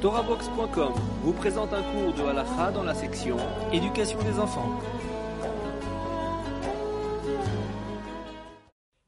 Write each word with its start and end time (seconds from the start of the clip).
TorahBox.com 0.00 0.92
vous 1.24 1.32
présente 1.32 1.72
un 1.72 1.82
cours 1.82 2.14
de 2.14 2.22
halakha 2.22 2.70
dans 2.70 2.84
la 2.84 2.94
section 2.94 3.36
Éducation 3.72 4.22
des 4.22 4.38
enfants. 4.38 4.78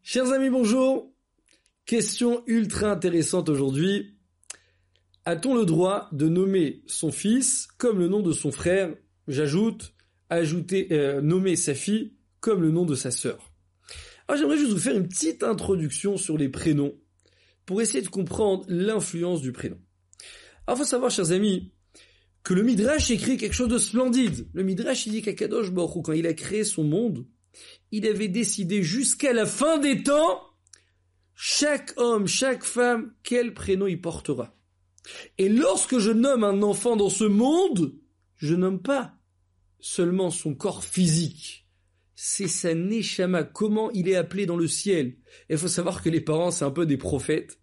Chers 0.02 0.32
amis, 0.32 0.50
bonjour. 0.50 1.12
Question 1.86 2.42
ultra 2.48 2.90
intéressante 2.90 3.48
aujourd'hui. 3.48 4.18
A-t-on 5.26 5.54
le 5.54 5.64
droit 5.64 6.08
de 6.10 6.28
nommer 6.28 6.82
son 6.86 7.12
fils 7.12 7.68
comme 7.78 8.00
le 8.00 8.08
nom 8.08 8.20
de 8.20 8.32
son 8.32 8.50
frère 8.50 8.92
J'ajoute, 9.28 9.94
ajouter, 10.28 10.88
euh, 10.90 11.20
nommer 11.20 11.54
sa 11.54 11.74
fille 11.74 12.14
comme 12.40 12.62
le 12.62 12.72
nom 12.72 12.84
de 12.84 12.96
sa 12.96 13.12
sœur? 13.12 13.52
Alors 14.26 14.40
j'aimerais 14.40 14.58
juste 14.58 14.72
vous 14.72 14.78
faire 14.78 14.96
une 14.96 15.06
petite 15.06 15.44
introduction 15.44 16.16
sur 16.16 16.36
les 16.36 16.48
prénoms 16.48 16.94
pour 17.64 17.80
essayer 17.80 18.02
de 18.02 18.08
comprendre 18.08 18.64
l'influence 18.66 19.40
du 19.40 19.52
prénom. 19.52 19.78
Alors 20.70 20.78
faut 20.78 20.84
savoir, 20.84 21.10
chers 21.10 21.32
amis, 21.32 21.72
que 22.44 22.54
le 22.54 22.62
Midrash 22.62 23.10
écrit 23.10 23.36
quelque 23.36 23.54
chose 23.54 23.68
de 23.68 23.76
splendide. 23.76 24.46
Le 24.52 24.62
Midrash 24.62 25.04
il 25.06 25.10
dit 25.10 25.20
qu'Akadosh 25.20 25.72
Baruch 25.72 26.04
quand 26.04 26.12
il 26.12 26.28
a 26.28 26.32
créé 26.32 26.62
son 26.62 26.84
monde, 26.84 27.26
il 27.90 28.06
avait 28.06 28.28
décidé 28.28 28.84
jusqu'à 28.84 29.32
la 29.32 29.46
fin 29.46 29.78
des 29.78 30.04
temps, 30.04 30.40
chaque 31.34 31.92
homme, 31.96 32.28
chaque 32.28 32.62
femme, 32.62 33.12
quel 33.24 33.52
prénom 33.52 33.88
il 33.88 34.00
portera. 34.00 34.56
Et 35.38 35.48
lorsque 35.48 35.98
je 35.98 36.12
nomme 36.12 36.44
un 36.44 36.62
enfant 36.62 36.94
dans 36.94 37.10
ce 37.10 37.24
monde, 37.24 37.96
je 38.36 38.54
nomme 38.54 38.80
pas 38.80 39.16
seulement 39.80 40.30
son 40.30 40.54
corps 40.54 40.84
physique, 40.84 41.66
c'est 42.14 42.46
sa 42.46 42.76
neshama, 42.76 43.42
comment 43.42 43.90
il 43.90 44.08
est 44.08 44.14
appelé 44.14 44.46
dans 44.46 44.56
le 44.56 44.68
ciel. 44.68 45.16
Il 45.48 45.58
faut 45.58 45.66
savoir 45.66 46.00
que 46.00 46.10
les 46.10 46.20
parents, 46.20 46.52
c'est 46.52 46.64
un 46.64 46.70
peu 46.70 46.86
des 46.86 46.96
prophètes. 46.96 47.58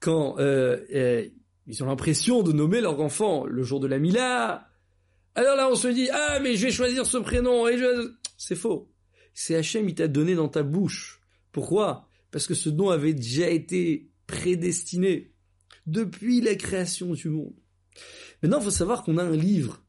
Quand 0.00 0.40
euh, 0.40 0.78
euh, 0.92 1.28
ils 1.66 1.82
ont 1.82 1.86
l'impression 1.86 2.42
de 2.42 2.52
nommer 2.52 2.80
leur 2.80 3.00
enfant 3.00 3.44
le 3.44 3.62
jour 3.62 3.80
de 3.80 3.86
la 3.86 3.98
Mila, 3.98 4.68
alors 5.34 5.56
là 5.56 5.68
on 5.70 5.74
se 5.74 5.88
dit, 5.88 6.08
ah 6.10 6.38
mais 6.40 6.56
je 6.56 6.66
vais 6.66 6.72
choisir 6.72 7.06
ce 7.06 7.18
prénom, 7.18 7.68
et 7.68 7.78
je... 7.78 8.12
c'est 8.36 8.56
faux. 8.56 8.90
C'est 9.34 9.54
Hachem, 9.54 9.88
il 9.88 9.94
t'a 9.94 10.08
donné 10.08 10.34
dans 10.34 10.48
ta 10.48 10.62
bouche. 10.62 11.20
Pourquoi? 11.52 12.08
Parce 12.30 12.46
que 12.46 12.54
ce 12.54 12.70
nom 12.70 12.88
avait 12.90 13.12
déjà 13.12 13.50
été 13.50 14.10
prédestiné 14.26 15.32
depuis 15.86 16.40
la 16.40 16.54
création 16.54 17.12
du 17.12 17.28
monde. 17.28 17.54
Maintenant, 18.42 18.58
il 18.58 18.64
faut 18.64 18.70
savoir 18.70 19.02
qu'on 19.02 19.18
a 19.18 19.24
un 19.24 19.36
livre 19.36 19.82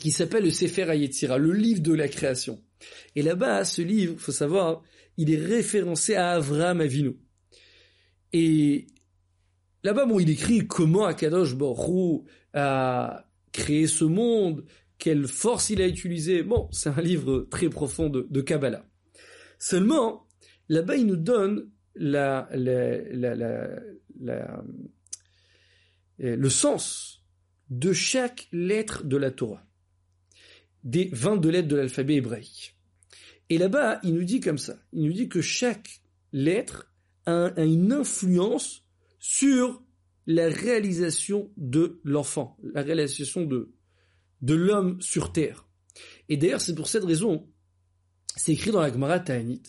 qui 0.00 0.10
s'appelle 0.10 0.44
le 0.44 0.50
Sefer 0.50 0.90
Hayetzira, 0.90 1.38
le 1.38 1.52
livre 1.52 1.82
de 1.82 1.92
la 1.92 2.08
création. 2.08 2.62
Et 3.14 3.22
là-bas, 3.22 3.64
ce 3.64 3.82
livre, 3.82 4.18
faut 4.18 4.32
savoir, 4.32 4.82
il 5.16 5.30
est 5.32 5.44
référencé 5.44 6.14
à 6.14 6.30
Avram 6.30 6.80
Avinu. 6.80 7.16
Et 8.32 8.86
là-bas, 9.82 10.06
bon, 10.06 10.18
il 10.20 10.30
écrit 10.30 10.66
comment 10.66 11.04
Akadosh 11.04 11.54
Baruch 11.56 12.24
a 12.54 13.26
créé 13.52 13.86
ce 13.86 14.04
monde, 14.04 14.64
quelle 14.98 15.26
force 15.26 15.70
il 15.70 15.80
a 15.82 15.88
utilisé. 15.88 16.42
Bon, 16.42 16.68
c'est 16.72 16.90
un 16.90 17.00
livre 17.00 17.46
très 17.50 17.68
profond 17.68 18.08
de, 18.08 18.40
Kabbalah. 18.40 18.84
Seulement, 19.58 20.26
là-bas, 20.68 20.96
il 20.96 21.06
nous 21.06 21.16
donne 21.16 21.70
la, 21.94 22.48
le 26.18 26.48
sens 26.48 27.24
de 27.70 27.92
chaque 27.92 28.48
lettre 28.52 29.04
de 29.04 29.16
la 29.16 29.30
Torah 29.30 29.64
des 30.84 31.10
22 31.12 31.50
lettres 31.50 31.68
de 31.68 31.76
l'alphabet 31.76 32.16
hébraïque. 32.16 32.76
Et 33.48 33.58
là-bas, 33.58 34.00
il 34.02 34.14
nous 34.14 34.24
dit 34.24 34.40
comme 34.40 34.58
ça, 34.58 34.76
il 34.92 35.04
nous 35.04 35.12
dit 35.12 35.28
que 35.28 35.40
chaque 35.40 36.00
lettre 36.32 36.92
a, 37.26 37.52
une 37.58 37.92
influence 37.92 38.86
sur 39.20 39.82
la 40.26 40.48
réalisation 40.48 41.52
de 41.56 42.00
l'enfant, 42.02 42.58
la 42.62 42.82
réalisation 42.82 43.44
de, 43.44 43.72
de 44.42 44.54
l'homme 44.54 45.00
sur 45.00 45.32
terre. 45.32 45.68
Et 46.28 46.36
d'ailleurs, 46.36 46.60
c'est 46.60 46.74
pour 46.74 46.88
cette 46.88 47.04
raison, 47.04 47.48
c'est 48.36 48.52
écrit 48.52 48.70
dans 48.70 48.80
la 48.80 48.92
Gemara 48.92 49.20
Ta'anit, 49.20 49.62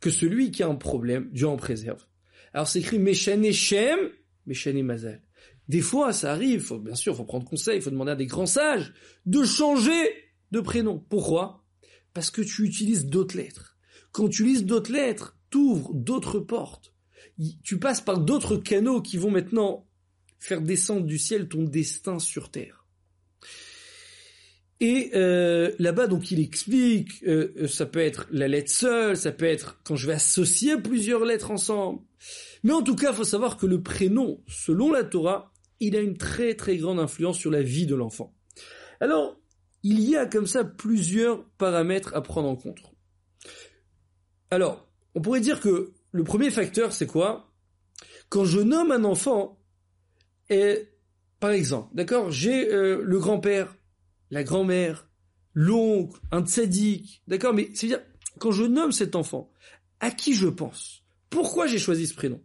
que 0.00 0.10
celui 0.10 0.50
qui 0.50 0.62
a 0.62 0.68
un 0.68 0.74
problème, 0.74 1.30
Dieu 1.32 1.48
en 1.48 1.56
préserve. 1.56 2.04
Alors 2.52 2.68
c'est 2.68 2.80
écrit 2.80 2.98
Meshane 2.98 3.50
Shem, 3.52 3.98
Meshane 4.46 4.82
Mazal. 4.82 5.22
Des 5.68 5.80
fois, 5.80 6.12
ça 6.12 6.32
arrive, 6.32 6.62
faut, 6.62 6.78
bien 6.78 6.94
sûr, 6.94 7.16
faut 7.16 7.24
prendre 7.24 7.44
conseil, 7.44 7.76
il 7.76 7.82
faut 7.82 7.90
demander 7.90 8.12
à 8.12 8.16
des 8.16 8.26
grands 8.26 8.46
sages 8.46 8.92
de 9.26 9.44
changer 9.44 10.14
de 10.50 10.60
prénom. 10.60 10.98
Pourquoi? 10.98 11.64
Parce 12.14 12.30
que 12.30 12.42
tu 12.42 12.64
utilises 12.64 13.06
d'autres 13.06 13.36
lettres. 13.36 13.76
Quand 14.12 14.28
tu 14.28 14.42
utilises 14.42 14.64
d'autres 14.64 14.92
lettres, 14.92 15.36
ouvres 15.54 15.92
d'autres 15.94 16.40
portes. 16.40 16.94
Tu 17.62 17.78
passes 17.78 18.00
par 18.00 18.18
d'autres 18.18 18.56
canaux 18.56 19.00
qui 19.00 19.16
vont 19.16 19.30
maintenant 19.30 19.86
faire 20.38 20.60
descendre 20.60 21.06
du 21.06 21.18
ciel 21.18 21.48
ton 21.48 21.64
destin 21.64 22.18
sur 22.18 22.50
terre. 22.50 22.78
Et 24.80 25.10
euh, 25.14 25.72
là-bas, 25.78 26.06
donc, 26.06 26.30
il 26.30 26.40
explique, 26.40 27.24
euh, 27.24 27.52
euh, 27.56 27.66
ça 27.66 27.84
peut 27.84 27.98
être 27.98 28.28
la 28.30 28.46
lettre 28.46 28.70
seule, 28.70 29.16
ça 29.16 29.32
peut 29.32 29.44
être 29.44 29.80
quand 29.82 29.96
je 29.96 30.06
vais 30.06 30.12
associer 30.12 30.80
plusieurs 30.80 31.24
lettres 31.24 31.50
ensemble. 31.50 32.00
Mais 32.62 32.72
en 32.72 32.82
tout 32.82 32.94
cas, 32.94 33.12
faut 33.12 33.24
savoir 33.24 33.56
que 33.56 33.66
le 33.66 33.82
prénom, 33.82 34.40
selon 34.46 34.92
la 34.92 35.02
Torah, 35.02 35.52
il 35.80 35.96
a 35.96 36.00
une 36.00 36.16
très 36.16 36.54
très 36.54 36.76
grande 36.76 37.00
influence 37.00 37.38
sur 37.38 37.50
la 37.50 37.62
vie 37.62 37.86
de 37.86 37.96
l'enfant. 37.96 38.34
Alors, 39.00 39.40
il 39.82 40.00
y 40.00 40.16
a 40.16 40.26
comme 40.26 40.46
ça 40.46 40.64
plusieurs 40.64 41.44
paramètres 41.58 42.14
à 42.14 42.22
prendre 42.22 42.48
en 42.48 42.56
compte. 42.56 42.80
Alors, 44.50 44.88
on 45.14 45.20
pourrait 45.20 45.40
dire 45.40 45.60
que 45.60 45.92
le 46.12 46.24
premier 46.24 46.50
facteur, 46.50 46.92
c'est 46.92 47.06
quoi? 47.06 47.52
Quand 48.28 48.44
je 48.44 48.60
nomme 48.60 48.92
un 48.92 49.04
enfant, 49.04 49.58
par 51.40 51.50
exemple, 51.50 51.94
d'accord, 51.94 52.30
j'ai 52.30 52.72
euh, 52.72 53.02
le 53.04 53.18
grand-père, 53.18 53.76
la 54.30 54.44
grand-mère, 54.44 55.08
l'oncle, 55.54 56.20
un 56.30 56.44
tzaddik, 56.44 57.22
d'accord, 57.26 57.54
mais 57.54 57.70
c'est-à-dire, 57.74 58.02
quand 58.38 58.52
je 58.52 58.64
nomme 58.64 58.92
cet 58.92 59.16
enfant, 59.16 59.50
à 60.00 60.10
qui 60.10 60.34
je 60.34 60.48
pense? 60.48 61.02
Pourquoi 61.30 61.66
j'ai 61.66 61.78
choisi 61.78 62.06
ce 62.06 62.14
prénom? 62.14 62.42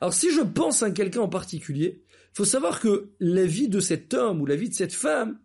Alors, 0.00 0.14
si 0.14 0.30
je 0.32 0.40
pense 0.40 0.82
à 0.82 0.90
quelqu'un 0.90 1.20
en 1.20 1.28
particulier, 1.28 2.02
faut 2.32 2.44
savoir 2.44 2.80
que 2.80 3.12
la 3.20 3.44
vie 3.44 3.68
de 3.68 3.80
cet 3.80 4.14
homme 4.14 4.40
ou 4.40 4.46
la 4.46 4.56
vie 4.56 4.68
de 4.68 4.74
cette 4.74 4.94
femme, 4.94 5.38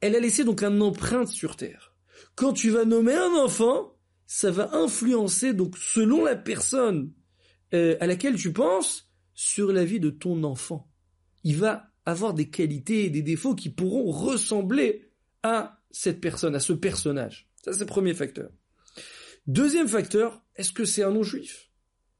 elle 0.00 0.14
a 0.14 0.20
laissé 0.20 0.44
donc 0.44 0.62
un 0.62 0.80
empreinte 0.80 1.28
sur 1.28 1.56
Terre. 1.56 1.96
Quand 2.34 2.52
tu 2.52 2.70
vas 2.70 2.84
nommer 2.84 3.14
un 3.14 3.34
enfant, 3.34 3.95
ça 4.26 4.50
va 4.50 4.74
influencer 4.74 5.54
donc 5.54 5.76
selon 5.78 6.24
la 6.24 6.36
personne 6.36 7.12
euh, 7.74 7.96
à 8.00 8.06
laquelle 8.06 8.36
tu 8.36 8.52
penses 8.52 9.10
sur 9.34 9.72
la 9.72 9.84
vie 9.84 10.00
de 10.00 10.10
ton 10.10 10.42
enfant. 10.44 10.90
Il 11.44 11.56
va 11.56 11.92
avoir 12.04 12.34
des 12.34 12.48
qualités 12.48 13.04
et 13.04 13.10
des 13.10 13.22
défauts 13.22 13.54
qui 13.54 13.70
pourront 13.70 14.10
ressembler 14.10 15.10
à 15.42 15.80
cette 15.90 16.20
personne, 16.20 16.54
à 16.54 16.60
ce 16.60 16.72
personnage. 16.72 17.48
Ça 17.64 17.72
c'est 17.72 17.80
le 17.80 17.86
premier 17.86 18.14
facteur. 18.14 18.50
Deuxième 19.46 19.88
facteur, 19.88 20.42
est-ce 20.56 20.72
que 20.72 20.84
c'est 20.84 21.02
un 21.02 21.12
nom 21.12 21.22
juif 21.22 21.70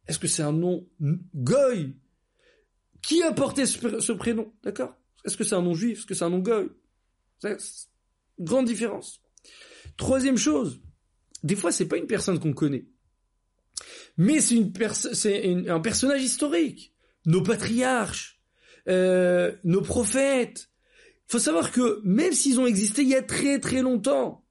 Est-ce 0.06 0.18
que 0.18 0.28
c'est 0.28 0.42
un 0.42 0.52
nom 0.52 0.86
goy 1.34 1.96
Qui 3.02 3.22
a 3.22 3.32
porté 3.32 3.66
ce, 3.66 4.12
prénom? 4.12 4.52
D'accord? 4.62 4.94
Est-ce 5.24 5.36
que 5.36 5.42
c'est 5.42 5.56
un 5.56 5.62
nom 5.62 5.74
juif 5.74 5.98
Est-ce 5.98 6.06
que 6.06 6.14
c'est 6.14 6.24
un 6.24 6.30
nom 6.30 6.38
goy 6.38 6.68
Grande 8.38 8.66
différence. 8.66 9.20
Troisième 9.96 10.36
chose, 10.36 10.80
des 11.42 11.56
fois 11.56 11.72
c'est 11.72 11.86
pas 11.86 11.96
une 11.96 12.06
personne 12.06 12.38
qu'on 12.38 12.52
connaît, 12.52 12.86
mais 14.16 14.40
c'est 14.40 14.56
une 14.56 14.72
c'est 15.12 15.68
un 15.68 15.80
personnage 15.80 16.22
historique. 16.22 16.94
Nos 17.26 17.42
patriarches, 17.42 18.40
euh, 18.88 19.52
nos 19.64 19.82
prophètes. 19.82 20.70
Faut 21.28 21.40
savoir 21.40 21.72
que 21.72 22.00
même 22.04 22.32
s'ils 22.32 22.60
ont 22.60 22.66
existé 22.66 23.02
il 23.02 23.08
y 23.08 23.16
a 23.16 23.22
très 23.22 23.58
très 23.58 23.82
longtemps, 23.82 24.44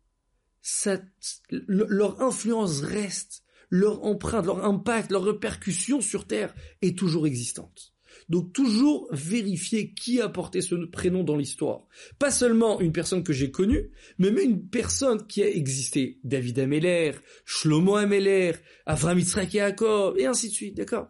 leur 1.50 2.22
influence 2.22 2.82
reste, 2.82 3.44
leur 3.70 4.04
empreinte, 4.04 4.46
leur 4.46 4.66
impact, 4.66 5.12
leur 5.12 5.24
répercussion 5.24 6.02
sur 6.02 6.28
Terre 6.28 6.54
est 6.82 6.98
toujours 6.98 7.28
existante. 7.28 7.95
Donc 8.30 8.54
toujours 8.54 9.08
vérifier 9.12 9.94
qui 9.94 10.22
a 10.22 10.30
porté 10.30 10.62
ce 10.62 10.76
prénom 10.76 11.24
dans 11.24 11.38
l'histoire. 11.38 11.88
Pas 12.20 12.32
seulement 12.32 12.80
une 12.80 12.92
personne 12.92 13.24
que 13.24 13.34
j'ai 13.34 13.52
connue, 13.52 13.92
mais 14.18 14.32
même 14.32 14.52
une 14.52 14.68
personne 14.68 15.26
qui 15.28 15.44
a 15.44 15.50
existé. 15.50 16.20
David 16.24 16.60
Ameller, 16.60 17.14
Shlomo 17.46 17.96
Ameller, 17.96 18.54
Avram 18.86 19.20
Yitzhak 19.20 19.56
et 19.56 20.26
ainsi 20.26 20.50
de 20.50 20.54
suite, 20.54 20.78
d'accord? 20.78 21.10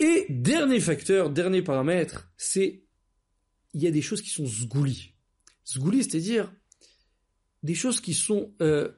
Et 0.00 0.26
dernier 0.28 0.80
facteur, 0.80 1.30
dernier 1.30 1.62
paramètre, 1.62 2.30
c'est 2.36 2.84
il 3.74 3.82
y 3.82 3.86
a 3.86 3.90
des 3.90 4.02
choses 4.02 4.22
qui 4.22 4.30
sont 4.30 4.46
zgouli. 4.46 5.14
Zgouli, 5.66 6.04
c'est-à-dire 6.04 6.52
des 7.62 7.74
choses 7.74 8.00
qui 8.00 8.14
sont, 8.14 8.54
euh, 8.62 8.90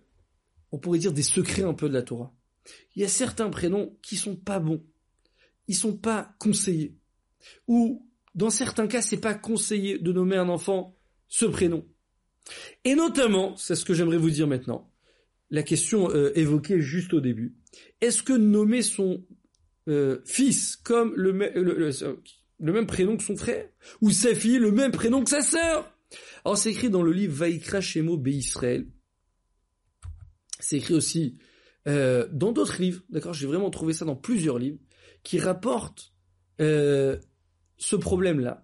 on 0.72 0.78
pourrait 0.78 0.98
dire, 0.98 1.12
des 1.12 1.22
secrets 1.22 1.62
un 1.62 1.74
peu 1.74 1.88
de 1.88 1.94
la 1.94 2.02
Torah. 2.02 2.34
Il 2.94 3.02
y 3.02 3.04
a 3.04 3.08
certains 3.08 3.48
prénoms 3.48 3.96
qui 4.02 4.16
sont 4.16 4.36
pas 4.36 4.60
bons 4.60 4.84
ils 5.70 5.76
sont 5.76 5.96
pas 5.96 6.34
conseillés. 6.40 6.96
Ou, 7.68 8.04
dans 8.34 8.50
certains 8.50 8.88
cas, 8.88 9.02
c'est 9.02 9.20
pas 9.20 9.34
conseillé 9.34 10.00
de 10.00 10.12
nommer 10.12 10.36
un 10.36 10.48
enfant 10.48 10.98
ce 11.28 11.46
prénom. 11.46 11.86
Et 12.84 12.96
notamment, 12.96 13.56
c'est 13.56 13.76
ce 13.76 13.84
que 13.84 13.94
j'aimerais 13.94 14.16
vous 14.16 14.30
dire 14.30 14.48
maintenant, 14.48 14.90
la 15.48 15.62
question 15.62 16.10
euh, 16.10 16.32
évoquée 16.36 16.80
juste 16.80 17.14
au 17.14 17.20
début. 17.20 17.54
Est-ce 18.00 18.24
que 18.24 18.32
nommer 18.32 18.82
son 18.82 19.24
euh, 19.88 20.18
fils 20.24 20.74
comme 20.74 21.14
le, 21.14 21.30
le 21.30 22.72
même 22.72 22.86
prénom 22.86 23.16
que 23.16 23.22
son 23.22 23.36
frère, 23.36 23.68
ou 24.00 24.10
sa 24.10 24.34
fille 24.34 24.58
le 24.58 24.72
même 24.72 24.90
prénom 24.90 25.22
que 25.22 25.30
sa 25.30 25.40
sœur? 25.40 25.96
Alors 26.44 26.58
c'est 26.58 26.72
écrit 26.72 26.90
dans 26.90 27.04
le 27.04 27.12
livre 27.12 27.34
Vaikra 27.34 27.80
Shemo 27.80 28.20
Israël. 28.26 28.88
C'est 30.58 30.78
écrit 30.78 30.94
aussi 30.94 31.38
euh, 31.88 32.28
dans 32.32 32.52
d'autres 32.52 32.80
livres, 32.80 33.02
d'accord 33.08 33.34
J'ai 33.34 33.46
vraiment 33.46 33.70
trouvé 33.70 33.92
ça 33.92 34.04
dans 34.04 34.16
plusieurs 34.16 34.58
livres 34.58 34.78
qui 35.22 35.38
rapportent 35.38 36.12
euh, 36.60 37.16
ce 37.78 37.96
problème-là, 37.96 38.62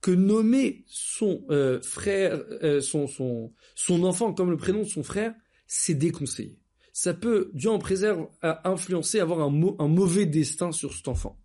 que 0.00 0.10
nommer 0.10 0.84
son 0.86 1.44
euh, 1.50 1.80
frère, 1.80 2.40
euh, 2.62 2.80
son, 2.80 3.06
son, 3.06 3.52
son 3.74 4.04
enfant 4.04 4.32
comme 4.34 4.50
le 4.50 4.56
prénom 4.56 4.80
de 4.80 4.88
son 4.88 5.02
frère, 5.02 5.34
c'est 5.66 5.94
déconseillé. 5.94 6.58
Ça 6.92 7.14
peut, 7.14 7.50
Dieu 7.54 7.70
en 7.70 7.78
préserve, 7.78 8.26
influencer, 8.42 9.20
avoir 9.20 9.40
un, 9.40 9.50
mauvais 9.50 10.26
destin 10.26 10.72
sur 10.72 10.92
cet 10.92 11.08
enfant. 11.08 11.40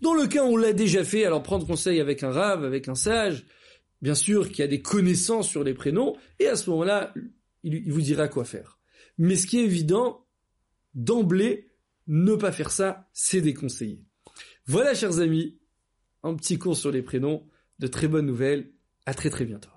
Dans 0.00 0.14
le 0.14 0.26
cas 0.26 0.44
où 0.44 0.52
on 0.52 0.56
l'a 0.56 0.72
déjà 0.72 1.04
fait, 1.04 1.24
alors 1.24 1.42
prendre 1.42 1.66
conseil 1.66 2.00
avec 2.00 2.22
un 2.22 2.30
rave, 2.30 2.64
avec 2.64 2.88
un 2.88 2.94
sage, 2.94 3.44
bien 4.00 4.14
sûr, 4.14 4.50
qui 4.50 4.62
a 4.62 4.68
des 4.68 4.80
connaissances 4.80 5.48
sur 5.48 5.64
les 5.64 5.74
prénoms, 5.74 6.16
et 6.38 6.46
à 6.46 6.56
ce 6.56 6.70
moment-là, 6.70 7.12
il 7.64 7.92
vous 7.92 8.00
dira 8.00 8.28
quoi 8.28 8.44
faire. 8.44 8.78
Mais 9.18 9.36
ce 9.36 9.46
qui 9.46 9.58
est 9.58 9.64
évident, 9.64 10.21
d'emblée, 10.94 11.70
ne 12.06 12.34
pas 12.34 12.52
faire 12.52 12.70
ça, 12.70 13.08
c'est 13.12 13.40
déconseillé. 13.40 14.04
Voilà, 14.66 14.94
chers 14.94 15.18
amis, 15.18 15.58
un 16.22 16.34
petit 16.34 16.58
cours 16.58 16.76
sur 16.76 16.90
les 16.90 17.02
prénoms, 17.02 17.46
de 17.78 17.86
très 17.86 18.08
bonnes 18.08 18.26
nouvelles. 18.26 18.72
À 19.04 19.14
très 19.14 19.30
très 19.30 19.44
bientôt. 19.44 19.70